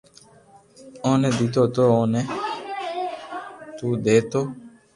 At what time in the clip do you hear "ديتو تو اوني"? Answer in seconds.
1.37-2.21